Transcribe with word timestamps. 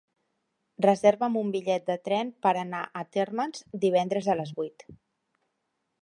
Reserva'm 0.85 1.35
un 1.41 1.51
bitllet 1.57 1.85
de 1.91 1.97
tren 2.09 2.33
per 2.47 2.55
anar 2.63 2.81
a 3.03 3.05
Térmens 3.17 3.63
divendres 3.87 4.31
a 4.37 4.41
les 4.41 4.59
vuit. 4.63 4.87